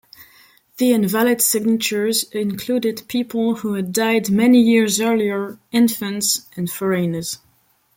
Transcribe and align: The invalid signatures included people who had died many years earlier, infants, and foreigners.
The 0.77 0.93
invalid 0.93 1.43
signatures 1.43 2.23
included 2.31 3.03
people 3.07 3.57
who 3.57 3.73
had 3.75 3.93
died 3.93 4.31
many 4.31 4.59
years 4.59 4.99
earlier, 4.99 5.59
infants, 5.71 6.47
and 6.57 6.67
foreigners. 6.67 7.37